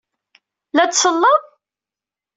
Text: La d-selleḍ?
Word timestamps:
La 0.75 0.83
d-selleḍ? 0.91 1.41